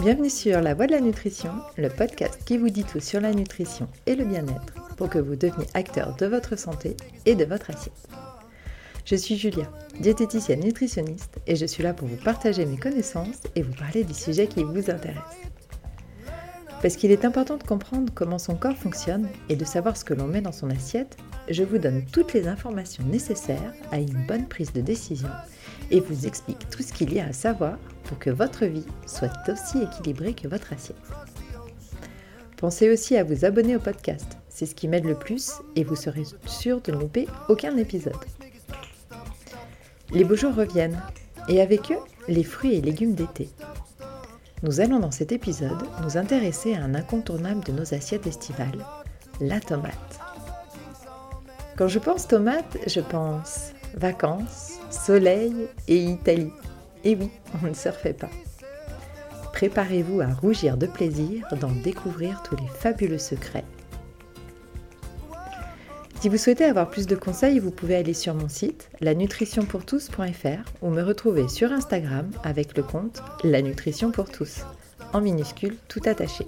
Bienvenue 0.00 0.30
sur 0.30 0.60
La 0.60 0.74
Voix 0.74 0.86
de 0.86 0.92
la 0.92 1.00
Nutrition, 1.00 1.50
le 1.76 1.88
podcast 1.88 2.38
qui 2.44 2.58
vous 2.58 2.68
dit 2.68 2.84
tout 2.84 3.00
sur 3.00 3.20
la 3.20 3.32
nutrition 3.32 3.88
et 4.06 4.14
le 4.14 4.24
bien-être 4.24 4.74
pour 4.96 5.08
que 5.08 5.18
vous 5.18 5.36
deveniez 5.36 5.66
acteur 5.74 6.14
de 6.16 6.26
votre 6.26 6.58
santé 6.58 6.96
et 7.24 7.34
de 7.34 7.44
votre 7.44 7.70
assiette. 7.70 8.08
Je 9.04 9.16
suis 9.16 9.36
Julia, 9.36 9.70
diététicienne 10.00 10.60
nutritionniste 10.60 11.38
et 11.46 11.56
je 11.56 11.66
suis 11.66 11.82
là 11.82 11.94
pour 11.94 12.08
vous 12.08 12.16
partager 12.16 12.66
mes 12.66 12.76
connaissances 12.76 13.40
et 13.54 13.62
vous 13.62 13.74
parler 13.74 14.04
des 14.04 14.14
sujets 14.14 14.48
qui 14.48 14.62
vous 14.62 14.90
intéressent. 14.90 15.38
Parce 16.82 16.96
qu'il 16.96 17.10
est 17.10 17.24
important 17.24 17.56
de 17.56 17.62
comprendre 17.62 18.12
comment 18.14 18.38
son 18.38 18.56
corps 18.56 18.76
fonctionne 18.76 19.28
et 19.48 19.56
de 19.56 19.64
savoir 19.64 19.96
ce 19.96 20.04
que 20.04 20.14
l'on 20.14 20.26
met 20.26 20.42
dans 20.42 20.52
son 20.52 20.68
assiette, 20.68 21.16
je 21.48 21.62
vous 21.62 21.78
donne 21.78 22.04
toutes 22.12 22.34
les 22.34 22.48
informations 22.48 23.04
nécessaires 23.04 23.72
à 23.92 23.98
une 23.98 24.26
bonne 24.26 24.46
prise 24.46 24.72
de 24.72 24.82
décision 24.82 25.30
et 25.90 26.00
vous 26.00 26.26
explique 26.26 26.68
tout 26.70 26.82
ce 26.82 26.92
qu'il 26.92 27.12
y 27.12 27.20
a 27.20 27.26
à 27.26 27.32
savoir 27.32 27.78
pour 28.04 28.18
que 28.18 28.30
votre 28.30 28.66
vie 28.66 28.86
soit 29.06 29.48
aussi 29.48 29.82
équilibrée 29.82 30.34
que 30.34 30.48
votre 30.48 30.72
assiette. 30.72 30.96
Pensez 32.56 32.90
aussi 32.90 33.16
à 33.16 33.24
vous 33.24 33.44
abonner 33.44 33.76
au 33.76 33.80
podcast, 33.80 34.38
c'est 34.48 34.66
ce 34.66 34.74
qui 34.74 34.88
m'aide 34.88 35.04
le 35.04 35.18
plus 35.18 35.52
et 35.76 35.84
vous 35.84 35.96
serez 35.96 36.24
sûr 36.46 36.80
de 36.80 36.92
ne 36.92 36.98
louper 36.98 37.26
aucun 37.48 37.76
épisode. 37.76 38.14
Les 40.12 40.24
beaux 40.24 40.36
jours 40.36 40.54
reviennent 40.54 41.02
et 41.48 41.60
avec 41.60 41.90
eux 41.90 41.98
les 42.28 42.44
fruits 42.44 42.76
et 42.76 42.80
légumes 42.80 43.14
d'été. 43.14 43.48
Nous 44.62 44.80
allons 44.80 44.98
dans 44.98 45.10
cet 45.10 45.32
épisode 45.32 45.82
nous 46.02 46.16
intéresser 46.16 46.74
à 46.74 46.82
un 46.82 46.94
incontournable 46.94 47.64
de 47.64 47.72
nos 47.72 47.94
assiettes 47.94 48.26
estivales, 48.26 48.86
la 49.40 49.60
tomate. 49.60 50.20
Quand 51.76 51.88
je 51.88 51.98
pense 51.98 52.28
tomate, 52.28 52.78
je 52.86 53.00
pense 53.00 53.72
vacances, 53.96 54.78
soleil 54.90 55.54
et 55.88 55.98
Italie. 55.98 56.52
Et 57.04 57.16
oui, 57.16 57.30
on 57.62 57.68
ne 57.68 57.74
se 57.74 57.88
refait 57.88 58.12
pas. 58.12 58.30
Préparez-vous 59.52 60.20
à 60.20 60.26
rougir 60.26 60.76
de 60.76 60.86
plaisir 60.86 61.46
d'en 61.60 61.70
découvrir 61.70 62.42
tous 62.42 62.56
les 62.56 62.66
fabuleux 62.66 63.18
secrets. 63.18 63.64
Si 66.20 66.28
vous 66.30 66.38
souhaitez 66.38 66.64
avoir 66.64 66.88
plus 66.88 67.06
de 67.06 67.16
conseils, 67.16 67.58
vous 67.58 67.70
pouvez 67.70 67.96
aller 67.96 68.14
sur 68.14 68.34
mon 68.34 68.48
site 68.48 68.88
lanutritionpourtous.fr 69.00 70.72
ou 70.80 70.88
me 70.88 71.02
retrouver 71.02 71.48
sur 71.48 71.70
Instagram 71.70 72.30
avec 72.42 72.76
le 72.76 72.82
compte 72.82 73.22
La 73.44 73.60
Nutrition 73.60 74.10
pour 74.10 74.30
tous, 74.30 74.62
en 75.12 75.20
minuscule 75.20 75.76
tout 75.86 76.00
attaché. 76.06 76.46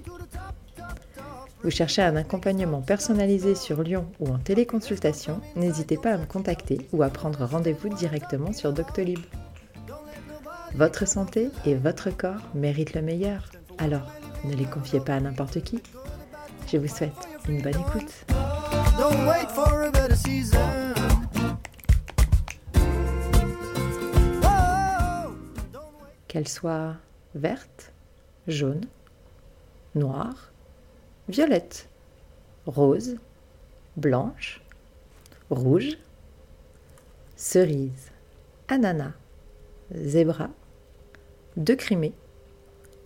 Vous 1.62 1.70
cherchez 1.70 2.02
un 2.02 2.16
accompagnement 2.16 2.82
personnalisé 2.82 3.54
sur 3.54 3.82
Lyon 3.82 4.06
ou 4.20 4.28
en 4.28 4.38
téléconsultation, 4.38 5.40
n'hésitez 5.56 5.96
pas 5.96 6.12
à 6.12 6.18
me 6.18 6.26
contacter 6.26 6.86
ou 6.92 7.02
à 7.02 7.08
prendre 7.08 7.44
rendez-vous 7.44 7.88
directement 7.88 8.52
sur 8.52 8.72
Doctolib. 8.72 9.20
Votre 10.74 11.08
santé 11.08 11.48
et 11.64 11.74
votre 11.74 12.10
corps 12.10 12.42
méritent 12.54 12.94
le 12.94 13.02
meilleur, 13.02 13.50
alors 13.78 14.12
ne 14.44 14.54
les 14.54 14.66
confiez 14.66 15.00
pas 15.00 15.14
à 15.14 15.20
n'importe 15.20 15.62
qui. 15.62 15.82
Je 16.70 16.76
vous 16.76 16.88
souhaite 16.88 17.12
une 17.48 17.62
bonne 17.62 17.80
écoute. 17.80 18.26
Qu'elle 26.28 26.48
soit 26.48 26.96
verte, 27.34 27.92
jaune, 28.46 28.84
noire, 29.94 30.52
violette, 31.28 31.88
rose, 32.66 33.16
blanche, 33.96 34.60
rouge, 35.50 35.98
cerise, 37.36 38.12
ananas, 38.68 39.12
zébra, 39.92 40.50
de 41.56 41.74
Crimée, 41.74 42.12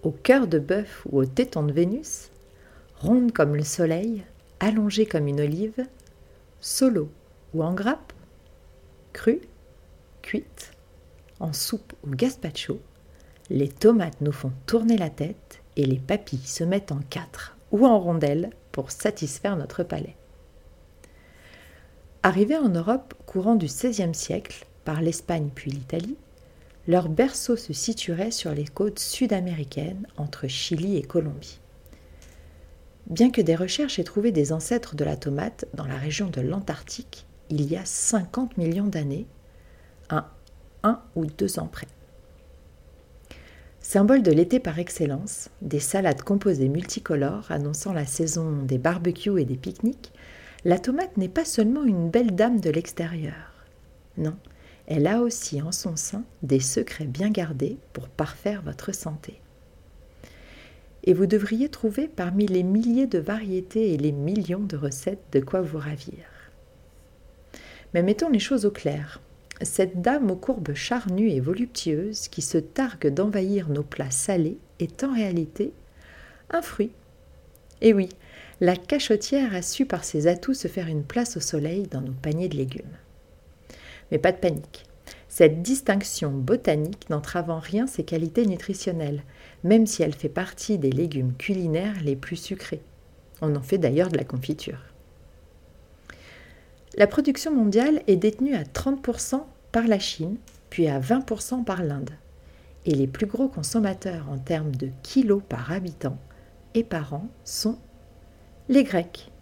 au 0.02 0.10
cœur 0.10 0.46
de 0.46 0.58
bœuf 0.58 1.06
ou 1.10 1.20
au 1.20 1.24
téton 1.24 1.62
de 1.62 1.72
Vénus, 1.72 2.30
ronde 2.96 3.32
comme 3.32 3.56
le 3.56 3.64
soleil, 3.64 4.24
allongée 4.58 5.06
comme 5.06 5.26
une 5.26 5.40
olive, 5.40 5.86
solo 6.60 7.10
ou 7.54 7.62
en 7.62 7.72
grappe, 7.72 8.12
crue, 9.12 9.40
cuite, 10.20 10.72
en 11.38 11.52
soupe 11.52 11.94
ou 12.04 12.10
gazpacho, 12.10 12.80
les 13.48 13.68
tomates 13.68 14.20
nous 14.20 14.32
font 14.32 14.52
tourner 14.66 14.98
la 14.98 15.10
tête 15.10 15.62
et 15.76 15.86
les 15.86 15.98
papilles 15.98 16.46
se 16.46 16.64
mettent 16.64 16.92
en 16.92 17.00
quatre 17.08 17.56
ou 17.72 17.86
en 17.86 17.98
rondelles 17.98 18.50
pour 18.72 18.90
satisfaire 18.90 19.56
notre 19.56 19.82
palais. 19.82 20.16
Arrivés 22.22 22.56
en 22.56 22.68
Europe 22.68 23.14
courant 23.26 23.54
du 23.54 23.66
XVIe 23.66 24.14
siècle 24.14 24.66
par 24.84 25.00
l'Espagne 25.00 25.50
puis 25.54 25.70
l'Italie, 25.70 26.16
leur 26.86 27.08
berceau 27.08 27.56
se 27.56 27.72
situerait 27.72 28.30
sur 28.30 28.52
les 28.52 28.66
côtes 28.66 28.98
sud-américaines 28.98 30.06
entre 30.16 30.48
Chili 30.48 30.96
et 30.96 31.02
Colombie. 31.02 31.60
Bien 33.06 33.30
que 33.30 33.40
des 33.40 33.56
recherches 33.56 33.98
aient 33.98 34.04
trouvé 34.04 34.32
des 34.32 34.52
ancêtres 34.52 34.96
de 34.96 35.04
la 35.04 35.16
tomate 35.16 35.66
dans 35.74 35.86
la 35.86 35.96
région 35.96 36.28
de 36.28 36.40
l'Antarctique 36.40 37.26
il 37.50 37.62
y 37.70 37.76
a 37.76 37.84
50 37.84 38.56
millions 38.56 38.86
d'années, 38.86 39.26
un 40.08 41.00
ou 41.14 41.26
deux 41.26 41.58
ans 41.58 41.66
près. 41.66 41.86
Symbole 43.80 44.22
de 44.22 44.30
l'été 44.30 44.60
par 44.60 44.78
excellence, 44.78 45.48
des 45.62 45.80
salades 45.80 46.22
composées 46.22 46.68
multicolores 46.68 47.50
annonçant 47.50 47.94
la 47.94 48.04
saison 48.04 48.62
des 48.62 48.78
barbecues 48.78 49.40
et 49.40 49.46
des 49.46 49.56
pique-niques, 49.56 50.12
la 50.64 50.78
tomate 50.78 51.16
n'est 51.16 51.30
pas 51.30 51.46
seulement 51.46 51.84
une 51.84 52.10
belle 52.10 52.34
dame 52.34 52.60
de 52.60 52.70
l'extérieur. 52.70 53.66
Non, 54.18 54.36
elle 54.86 55.06
a 55.06 55.22
aussi 55.22 55.62
en 55.62 55.72
son 55.72 55.96
sein 55.96 56.24
des 56.42 56.60
secrets 56.60 57.06
bien 57.06 57.30
gardés 57.30 57.78
pour 57.94 58.08
parfaire 58.08 58.60
votre 58.62 58.94
santé. 58.94 59.40
Et 61.04 61.14
vous 61.14 61.26
devriez 61.26 61.70
trouver 61.70 62.06
parmi 62.06 62.46
les 62.46 62.62
milliers 62.62 63.06
de 63.06 63.18
variétés 63.18 63.94
et 63.94 63.96
les 63.96 64.12
millions 64.12 64.60
de 64.60 64.76
recettes 64.76 65.24
de 65.32 65.40
quoi 65.40 65.62
vous 65.62 65.78
ravir. 65.78 66.26
Mais 67.94 68.02
mettons 68.02 68.28
les 68.28 68.38
choses 68.38 68.66
au 68.66 68.70
clair. 68.70 69.22
Cette 69.62 70.00
dame 70.00 70.30
aux 70.30 70.36
courbes 70.36 70.74
charnues 70.74 71.30
et 71.30 71.40
voluptueuses 71.40 72.28
qui 72.28 72.40
se 72.40 72.56
targue 72.56 73.08
d'envahir 73.08 73.68
nos 73.68 73.82
plats 73.82 74.10
salés 74.10 74.56
est 74.78 75.04
en 75.04 75.12
réalité 75.12 75.72
un 76.48 76.62
fruit. 76.62 76.92
Et 77.82 77.92
oui, 77.92 78.08
la 78.60 78.74
cachotière 78.74 79.54
a 79.54 79.60
su 79.60 79.84
par 79.84 80.04
ses 80.04 80.26
atouts 80.26 80.54
se 80.54 80.68
faire 80.68 80.88
une 80.88 81.04
place 81.04 81.36
au 81.36 81.40
soleil 81.40 81.86
dans 81.90 82.00
nos 82.00 82.12
paniers 82.12 82.48
de 82.48 82.56
légumes. 82.56 82.96
Mais 84.10 84.18
pas 84.18 84.32
de 84.32 84.38
panique. 84.38 84.84
Cette 85.28 85.62
distinction 85.62 86.30
botanique 86.30 87.08
n'entrave 87.10 87.50
en 87.50 87.58
rien 87.58 87.86
ses 87.86 88.02
qualités 88.02 88.46
nutritionnelles, 88.46 89.22
même 89.62 89.86
si 89.86 90.02
elle 90.02 90.14
fait 90.14 90.30
partie 90.30 90.78
des 90.78 90.90
légumes 90.90 91.34
culinaires 91.36 92.02
les 92.02 92.16
plus 92.16 92.36
sucrés. 92.36 92.82
On 93.42 93.54
en 93.54 93.62
fait 93.62 93.78
d'ailleurs 93.78 94.08
de 94.08 94.16
la 94.16 94.24
confiture. 94.24 94.89
La 97.00 97.06
production 97.06 97.50
mondiale 97.50 98.02
est 98.08 98.16
détenue 98.16 98.54
à 98.54 98.62
30% 98.62 99.40
par 99.72 99.86
la 99.86 99.98
Chine, 99.98 100.36
puis 100.68 100.86
à 100.86 101.00
20% 101.00 101.64
par 101.64 101.82
l'Inde. 101.82 102.10
Et 102.84 102.94
les 102.94 103.06
plus 103.06 103.24
gros 103.24 103.48
consommateurs 103.48 104.28
en 104.30 104.36
termes 104.36 104.76
de 104.76 104.90
kilos 105.02 105.40
par 105.48 105.72
habitant 105.72 106.18
et 106.74 106.84
par 106.84 107.14
an 107.14 107.26
sont 107.42 107.78
les 108.68 108.84
Grecs, 108.84 109.32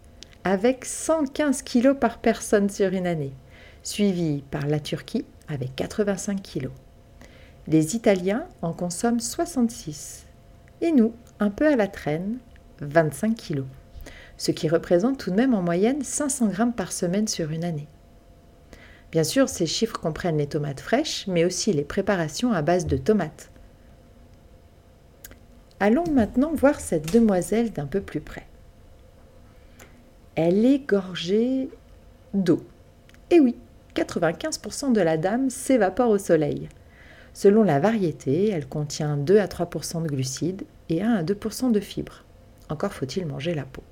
avec 0.45 0.85
115 0.85 1.63
kilos 1.63 1.97
par 1.99 2.19
personne 2.19 2.69
sur 2.69 2.93
une 2.93 3.05
année, 3.05 3.33
suivi 3.83 4.41
par 4.51 4.65
la 4.65 4.79
Turquie 4.79 5.25
avec 5.49 5.75
85 5.75 6.41
kg. 6.41 6.69
Les 7.67 7.93
Italiens 7.93 8.47
en 8.61 8.71
consomment 8.71 9.19
66 9.19 10.27
et 10.79 10.93
nous, 10.93 11.11
un 11.41 11.49
peu 11.49 11.67
à 11.67 11.75
la 11.75 11.89
traîne, 11.89 12.37
25 12.79 13.35
kg, 13.35 13.63
ce 14.39 14.51
qui 14.51 14.69
représente 14.69 15.19
tout 15.19 15.31
de 15.31 15.35
même 15.35 15.53
en 15.53 15.61
moyenne 15.61 16.01
500 16.01 16.47
grammes 16.47 16.73
par 16.73 16.93
semaine 16.93 17.27
sur 17.27 17.51
une 17.51 17.65
année. 17.65 17.87
Bien 19.11 19.25
sûr, 19.25 19.49
ces 19.49 19.65
chiffres 19.65 19.99
comprennent 19.99 20.37
les 20.37 20.47
tomates 20.47 20.79
fraîches, 20.79 21.27
mais 21.27 21.43
aussi 21.43 21.73
les 21.73 21.83
préparations 21.83 22.53
à 22.53 22.61
base 22.61 22.87
de 22.87 22.95
tomates. 22.95 23.51
Allons 25.81 26.09
maintenant 26.09 26.53
voir 26.53 26.79
cette 26.79 27.13
demoiselle 27.13 27.73
d'un 27.73 27.85
peu 27.85 27.99
plus 27.99 28.21
près. 28.21 28.47
Elle 30.35 30.65
est 30.65 30.87
gorgée 30.87 31.69
d'eau. 32.33 32.65
Et 33.31 33.41
oui, 33.41 33.57
95% 33.95 34.93
de 34.93 35.01
la 35.01 35.17
dame 35.17 35.49
s'évapore 35.49 36.11
au 36.11 36.17
soleil. 36.17 36.69
Selon 37.33 37.63
la 37.63 37.79
variété, 37.79 38.49
elle 38.49 38.67
contient 38.67 39.17
2 39.17 39.37
à 39.37 39.47
3% 39.47 40.01
de 40.01 40.07
glucides 40.07 40.63
et 40.87 41.01
1 41.01 41.13
à 41.13 41.23
2% 41.23 41.71
de 41.71 41.79
fibres. 41.81 42.23
Encore 42.69 42.93
faut-il 42.93 43.25
manger 43.25 43.53
la 43.53 43.63
peau. 43.63 43.83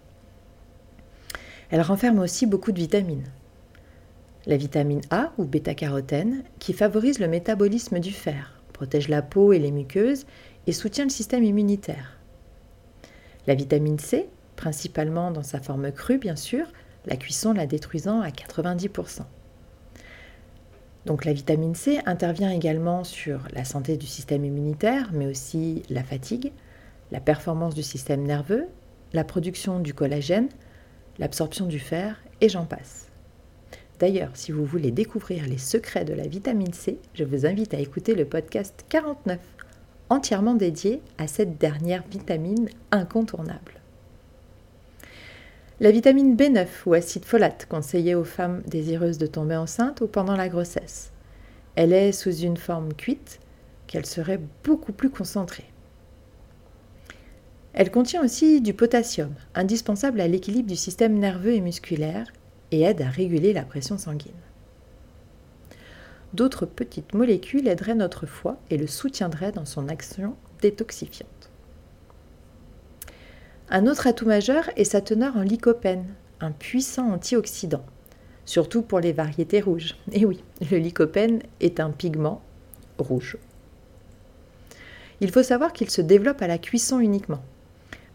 Elle 1.69 1.81
renferme 1.81 2.19
aussi 2.19 2.45
beaucoup 2.45 2.71
de 2.71 2.79
vitamines. 2.79 3.29
La 4.45 4.55
vitamine 4.55 5.01
A 5.09 5.33
ou 5.37 5.43
bêta-carotène 5.43 6.43
qui 6.59 6.71
favorise 6.71 7.19
le 7.19 7.27
métabolisme 7.27 7.99
du 7.99 8.11
fer, 8.11 8.61
protège 8.71 9.09
la 9.09 9.21
peau 9.21 9.51
et 9.51 9.59
les 9.59 9.71
muqueuses 9.71 10.25
et 10.67 10.71
soutient 10.71 11.03
le 11.03 11.09
système 11.09 11.43
immunitaire. 11.43 12.17
La 13.45 13.55
vitamine 13.55 13.99
C, 13.99 14.29
principalement 14.55 15.31
dans 15.31 15.43
sa 15.43 15.59
forme 15.59 15.91
crue 15.91 16.17
bien 16.17 16.37
sûr, 16.37 16.67
la 17.05 17.17
cuisson 17.17 17.53
la 17.53 17.65
détruisant 17.65 18.21
à 18.21 18.29
90%. 18.29 19.21
Donc 21.05 21.23
la 21.23 21.33
vitamine 21.33 21.75
C 21.75 21.99
intervient 22.05 22.51
également 22.51 23.05
sur 23.05 23.47
la 23.53 23.63
santé 23.63 23.95
du 23.95 24.05
système 24.05 24.43
immunitaire, 24.43 25.09
mais 25.13 25.25
aussi 25.25 25.83
la 25.89 26.03
fatigue, 26.03 26.51
la 27.11 27.21
performance 27.21 27.75
du 27.75 27.83
système 27.83 28.23
nerveux, 28.23 28.67
la 29.13 29.23
production 29.23 29.79
du 29.79 29.93
collagène, 29.93 30.49
l'absorption 31.19 31.65
du 31.65 31.79
fer, 31.79 32.21
et 32.41 32.49
j'en 32.49 32.65
passe. 32.65 33.07
D'ailleurs, 33.99 34.31
si 34.35 34.51
vous 34.51 34.65
voulez 34.65 34.91
découvrir 34.91 35.47
les 35.47 35.57
secrets 35.57 36.05
de 36.05 36.13
la 36.13 36.27
vitamine 36.27 36.73
C, 36.73 36.99
je 37.15 37.23
vous 37.23 37.45
invite 37.45 37.73
à 37.73 37.79
écouter 37.79 38.13
le 38.13 38.25
podcast 38.25 38.85
49, 38.89 39.39
entièrement 40.09 40.53
dédié 40.53 41.01
à 41.17 41.27
cette 41.27 41.57
dernière 41.57 42.03
vitamine 42.09 42.69
incontournable. 42.91 43.81
La 45.79 45.91
vitamine 45.91 46.35
B9 46.35 46.67
ou 46.85 46.93
acide 46.93 47.25
folate 47.25 47.67
conseillée 47.67 48.15
aux 48.15 48.23
femmes 48.23 48.61
désireuses 48.67 49.19
de 49.19 49.27
tomber 49.27 49.55
enceinte 49.55 50.01
ou 50.01 50.07
pendant 50.07 50.35
la 50.35 50.49
grossesse. 50.49 51.11
Elle 51.75 51.93
est 51.93 52.11
sous 52.11 52.35
une 52.35 52.57
forme 52.57 52.93
cuite 52.93 53.39
qu'elle 53.85 54.05
serait 54.05 54.39
beaucoup 54.63 54.91
plus 54.91 55.09
concentrée. 55.09 55.65
Elle 57.79 57.91
contient 57.91 58.23
aussi 58.25 58.59
du 58.59 58.73
potassium, 58.73 59.35
indispensable 59.53 60.19
à 60.19 60.27
l'équilibre 60.27 60.67
du 60.67 60.75
système 60.75 61.13
nerveux 61.13 61.53
et 61.53 61.61
musculaire, 61.61 62.25
et 62.71 62.81
aide 62.81 63.03
à 63.03 63.07
réguler 63.07 63.53
la 63.53 63.61
pression 63.61 63.99
sanguine. 63.99 64.33
D'autres 66.33 66.65
petites 66.65 67.13
molécules 67.13 67.67
aideraient 67.67 67.93
notre 67.93 68.25
foie 68.25 68.57
et 68.71 68.77
le 68.77 68.87
soutiendraient 68.87 69.51
dans 69.51 69.65
son 69.65 69.89
action 69.89 70.35
détoxifiante. 70.59 71.51
Un 73.69 73.85
autre 73.85 74.07
atout 74.07 74.25
majeur 74.25 74.71
est 74.75 74.83
sa 74.83 75.01
teneur 75.01 75.37
en 75.37 75.43
lycopène, 75.43 76.07
un 76.39 76.53
puissant 76.53 77.11
antioxydant, 77.11 77.85
surtout 78.45 78.81
pour 78.81 79.01
les 79.01 79.13
variétés 79.13 79.61
rouges. 79.61 79.95
Et 80.13 80.25
oui, 80.25 80.43
le 80.71 80.79
lycopène 80.79 81.43
est 81.59 81.79
un 81.79 81.91
pigment 81.91 82.41
rouge. 82.97 83.37
Il 85.21 85.29
faut 85.29 85.43
savoir 85.43 85.73
qu'il 85.73 85.91
se 85.91 86.01
développe 86.01 86.41
à 86.41 86.47
la 86.47 86.57
cuisson 86.57 86.99
uniquement, 86.99 87.43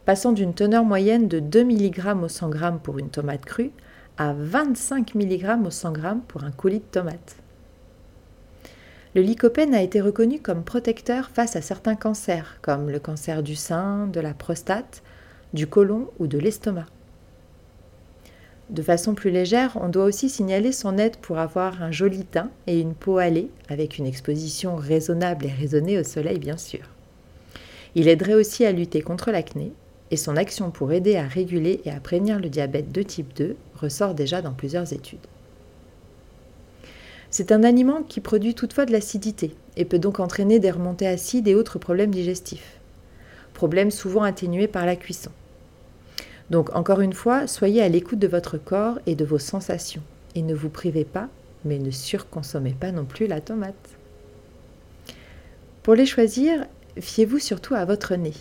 passant 0.04 0.32
d'une 0.32 0.54
teneur 0.54 0.84
moyenne 0.84 1.28
de 1.28 1.38
2 1.38 1.64
mg 1.64 2.22
au 2.22 2.28
100 2.28 2.52
g 2.52 2.58
pour 2.82 2.98
une 2.98 3.10
tomate 3.10 3.44
crue 3.44 3.70
à 4.18 4.32
25 4.32 5.14
mg 5.14 5.66
au 5.66 5.70
100 5.70 5.94
g 5.94 6.00
pour 6.28 6.44
un 6.44 6.50
coulis 6.50 6.80
de 6.80 6.84
tomate. 6.84 7.36
Le 9.14 9.20
lycopène 9.20 9.74
a 9.74 9.82
été 9.82 10.00
reconnu 10.00 10.40
comme 10.40 10.64
protecteur 10.64 11.28
face 11.28 11.54
à 11.54 11.60
certains 11.60 11.96
cancers, 11.96 12.56
comme 12.62 12.90
le 12.90 12.98
cancer 12.98 13.42
du 13.42 13.56
sein, 13.56 14.06
de 14.06 14.20
la 14.20 14.32
prostate, 14.32 15.02
du 15.52 15.66
côlon 15.66 16.08
ou 16.18 16.26
de 16.26 16.38
l'estomac. 16.38 16.86
De 18.70 18.80
façon 18.80 19.14
plus 19.14 19.30
légère, 19.30 19.76
on 19.82 19.90
doit 19.90 20.06
aussi 20.06 20.30
signaler 20.30 20.72
son 20.72 20.96
aide 20.96 21.16
pour 21.16 21.38
avoir 21.38 21.82
un 21.82 21.90
joli 21.90 22.24
teint 22.24 22.50
et 22.66 22.80
une 22.80 22.94
peau 22.94 23.18
hâlée, 23.18 23.50
avec 23.68 23.98
une 23.98 24.06
exposition 24.06 24.76
raisonnable 24.76 25.44
et 25.44 25.52
raisonnée 25.52 25.98
au 25.98 26.04
soleil 26.04 26.38
bien 26.38 26.56
sûr. 26.56 26.88
Il 27.94 28.08
aiderait 28.08 28.32
aussi 28.32 28.64
à 28.64 28.72
lutter 28.72 29.02
contre 29.02 29.30
l'acné, 29.30 29.72
et 30.12 30.16
son 30.16 30.36
action 30.36 30.70
pour 30.70 30.92
aider 30.92 31.16
à 31.16 31.26
réguler 31.26 31.80
et 31.86 31.90
à 31.90 31.98
prévenir 31.98 32.38
le 32.38 32.50
diabète 32.50 32.92
de 32.92 33.02
type 33.02 33.34
2 33.34 33.56
ressort 33.74 34.14
déjà 34.14 34.42
dans 34.42 34.52
plusieurs 34.52 34.92
études. 34.92 35.26
C'est 37.30 37.50
un 37.50 37.64
aliment 37.64 38.02
qui 38.02 38.20
produit 38.20 38.54
toutefois 38.54 38.84
de 38.84 38.92
l'acidité 38.92 39.56
et 39.78 39.86
peut 39.86 39.98
donc 39.98 40.20
entraîner 40.20 40.58
des 40.58 40.70
remontées 40.70 41.06
acides 41.06 41.48
et 41.48 41.54
autres 41.54 41.78
problèmes 41.78 42.10
digestifs, 42.10 42.78
problèmes 43.54 43.90
souvent 43.90 44.22
atténués 44.22 44.68
par 44.68 44.84
la 44.84 44.96
cuisson. 44.96 45.30
Donc 46.50 46.76
encore 46.76 47.00
une 47.00 47.14
fois, 47.14 47.46
soyez 47.46 47.80
à 47.80 47.88
l'écoute 47.88 48.18
de 48.18 48.28
votre 48.28 48.58
corps 48.58 48.98
et 49.06 49.14
de 49.14 49.24
vos 49.24 49.38
sensations 49.38 50.02
et 50.34 50.42
ne 50.42 50.54
vous 50.54 50.68
privez 50.68 51.06
pas, 51.06 51.30
mais 51.64 51.78
ne 51.78 51.90
surconsommez 51.90 52.76
pas 52.78 52.92
non 52.92 53.06
plus 53.06 53.26
la 53.26 53.40
tomate. 53.40 53.96
Pour 55.82 55.94
les 55.94 56.04
choisir, 56.04 56.66
fiez-vous 57.00 57.38
surtout 57.38 57.74
à 57.74 57.86
votre 57.86 58.14
nez 58.14 58.34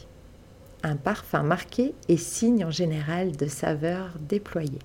un 0.84 0.96
parfum 0.96 1.44
marqué 1.44 1.94
et 2.10 2.18
signe 2.18 2.66
en 2.66 2.72
général 2.72 3.36
de 3.36 3.48
saveur 3.48 4.14
déployée. 4.20 4.80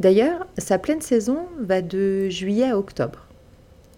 D'ailleurs, 0.00 0.46
sa 0.58 0.78
pleine 0.78 1.00
saison 1.00 1.46
va 1.58 1.82
de 1.82 2.28
juillet 2.28 2.70
à 2.70 2.78
octobre. 2.78 3.26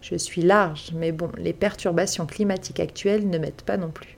Je 0.00 0.14
suis 0.14 0.40
large, 0.40 0.92
mais 0.94 1.12
bon, 1.12 1.30
les 1.36 1.52
perturbations 1.52 2.26
climatiques 2.26 2.80
actuelles 2.80 3.28
ne 3.28 3.38
m'aident 3.38 3.62
pas 3.62 3.76
non 3.76 3.90
plus. 3.90 4.16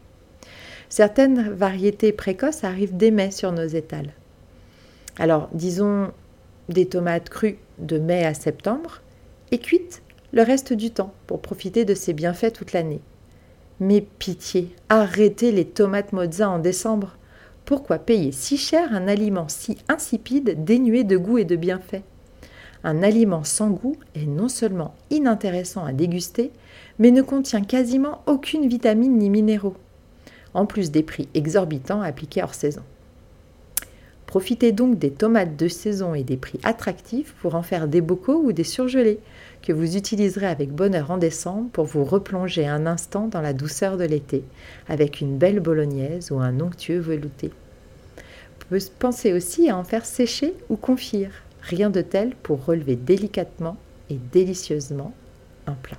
Certaines 0.88 1.50
variétés 1.50 2.12
précoces 2.12 2.64
arrivent 2.64 2.96
dès 2.96 3.10
mai 3.10 3.30
sur 3.30 3.50
nos 3.50 3.66
étals. 3.66 4.12
Alors, 5.18 5.48
disons 5.52 6.12
des 6.68 6.86
tomates 6.86 7.28
crues 7.28 7.58
de 7.78 7.98
mai 7.98 8.24
à 8.24 8.34
septembre 8.34 9.00
et 9.50 9.58
cuites 9.58 10.02
le 10.32 10.42
reste 10.42 10.72
du 10.72 10.90
temps 10.90 11.12
pour 11.26 11.42
profiter 11.42 11.84
de 11.84 11.94
ses 11.94 12.12
bienfaits 12.12 12.52
toute 12.52 12.72
l'année. 12.72 13.00
Mais 13.84 14.00
pitié, 14.00 14.76
arrêtez 14.90 15.50
les 15.50 15.64
tomates 15.64 16.12
mozza 16.12 16.48
en 16.48 16.60
décembre. 16.60 17.16
Pourquoi 17.64 17.98
payer 17.98 18.30
si 18.30 18.56
cher 18.56 18.94
un 18.94 19.08
aliment 19.08 19.48
si 19.48 19.76
insipide, 19.88 20.62
dénué 20.62 21.02
de 21.02 21.16
goût 21.16 21.38
et 21.38 21.44
de 21.44 21.56
bienfaits? 21.56 22.04
Un 22.84 23.02
aliment 23.02 23.42
sans 23.42 23.70
goût 23.70 23.96
est 24.14 24.26
non 24.26 24.48
seulement 24.48 24.94
inintéressant 25.10 25.84
à 25.84 25.92
déguster, 25.92 26.52
mais 27.00 27.10
ne 27.10 27.22
contient 27.22 27.62
quasiment 27.62 28.22
aucune 28.26 28.68
vitamine 28.68 29.18
ni 29.18 29.30
minéraux, 29.30 29.74
en 30.54 30.64
plus 30.64 30.92
des 30.92 31.02
prix 31.02 31.28
exorbitants 31.34 32.02
appliqués 32.02 32.44
hors 32.44 32.54
saison. 32.54 32.84
Profitez 34.32 34.72
donc 34.72 34.98
des 34.98 35.10
tomates 35.10 35.58
de 35.58 35.68
saison 35.68 36.14
et 36.14 36.22
des 36.22 36.38
prix 36.38 36.58
attractifs 36.62 37.34
pour 37.42 37.54
en 37.54 37.62
faire 37.62 37.86
des 37.86 38.00
bocaux 38.00 38.40
ou 38.42 38.52
des 38.52 38.64
surgelés, 38.64 39.18
que 39.60 39.74
vous 39.74 39.94
utiliserez 39.98 40.46
avec 40.46 40.72
bonheur 40.72 41.10
en 41.10 41.18
décembre 41.18 41.68
pour 41.70 41.84
vous 41.84 42.02
replonger 42.02 42.66
un 42.66 42.86
instant 42.86 43.28
dans 43.28 43.42
la 43.42 43.52
douceur 43.52 43.98
de 43.98 44.04
l'été, 44.04 44.42
avec 44.88 45.20
une 45.20 45.36
belle 45.36 45.60
bolognaise 45.60 46.30
ou 46.30 46.38
un 46.38 46.60
onctueux 46.60 46.98
velouté. 46.98 47.48
Vous 47.48 48.66
pouvez 48.66 48.80
penser 48.98 49.34
aussi 49.34 49.68
à 49.68 49.76
en 49.76 49.84
faire 49.84 50.06
sécher 50.06 50.54
ou 50.70 50.76
confire, 50.76 51.42
rien 51.60 51.90
de 51.90 52.00
tel 52.00 52.34
pour 52.42 52.64
relever 52.64 52.96
délicatement 52.96 53.76
et 54.08 54.16
délicieusement 54.32 55.12
un 55.66 55.74
plat. 55.74 55.98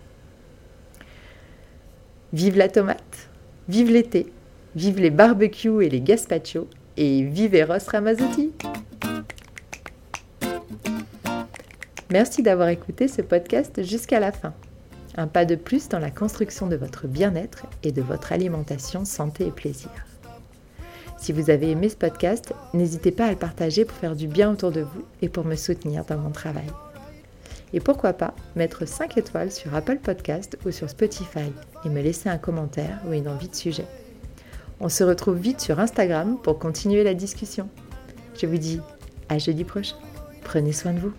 Vive 2.33 2.57
la 2.57 2.67
tomate, 2.67 3.29
vive 3.69 3.91
l'été, 3.91 4.25
vive 4.75 4.99
les 4.99 5.11
barbecues 5.11 5.83
et 5.83 5.89
les 5.89 6.01
gazpacho, 6.01 6.67
et 6.97 7.23
vive 7.23 7.55
Eros 7.55 7.87
Ramazzotti 7.87 8.51
Merci 12.11 12.43
d'avoir 12.43 12.67
écouté 12.69 13.07
ce 13.07 13.21
podcast 13.23 13.81
jusqu'à 13.83 14.19
la 14.19 14.31
fin. 14.31 14.53
Un 15.17 15.27
pas 15.27 15.45
de 15.45 15.55
plus 15.55 15.89
dans 15.89 15.99
la 15.99 16.11
construction 16.11 16.67
de 16.67 16.75
votre 16.75 17.07
bien-être 17.07 17.65
et 17.81 17.91
de 17.91 18.01
votre 18.01 18.31
alimentation 18.31 19.03
santé 19.05 19.47
et 19.47 19.51
plaisir. 19.51 19.89
Si 21.17 21.31
vous 21.31 21.49
avez 21.49 21.71
aimé 21.71 21.89
ce 21.89 21.95
podcast, 21.95 22.53
n'hésitez 22.73 23.11
pas 23.11 23.25
à 23.25 23.31
le 23.31 23.37
partager 23.37 23.85
pour 23.85 23.97
faire 23.97 24.15
du 24.15 24.27
bien 24.27 24.51
autour 24.51 24.71
de 24.71 24.81
vous 24.81 25.05
et 25.21 25.29
pour 25.29 25.45
me 25.45 25.55
soutenir 25.55 26.05
dans 26.05 26.17
mon 26.17 26.31
travail. 26.31 26.67
Et 27.73 27.79
pourquoi 27.79 28.13
pas 28.13 28.35
mettre 28.55 28.85
5 28.87 29.17
étoiles 29.17 29.51
sur 29.51 29.73
Apple 29.73 29.97
Podcast 29.97 30.57
ou 30.65 30.71
sur 30.71 30.89
Spotify 30.89 31.51
et 31.85 31.89
me 31.89 32.01
laisser 32.01 32.29
un 32.29 32.37
commentaire 32.37 32.99
ou 33.07 33.13
une 33.13 33.27
envie 33.27 33.49
de 33.49 33.55
sujet. 33.55 33.87
On 34.85 34.89
se 34.89 35.05
retrouve 35.05 35.37
vite 35.37 35.61
sur 35.61 35.79
Instagram 35.79 36.37
pour 36.43 36.59
continuer 36.59 37.05
la 37.05 37.13
discussion. 37.13 37.69
Je 38.37 38.45
vous 38.45 38.57
dis 38.57 38.81
à 39.29 39.37
jeudi 39.37 39.63
prochain. 39.63 39.95
Prenez 40.43 40.73
soin 40.73 40.91
de 40.91 40.99
vous. 40.99 41.13